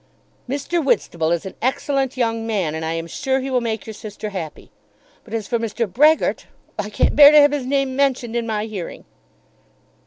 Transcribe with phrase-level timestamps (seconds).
[0.49, 0.83] "Mr.
[0.83, 4.31] Whitstable is an excellent young man, and I am sure he will make your sister
[4.31, 4.71] happy;
[5.23, 5.85] but as for Mr.
[5.85, 6.47] Brehgert,
[6.79, 9.05] I can't bear to have his name mentioned in my hearing."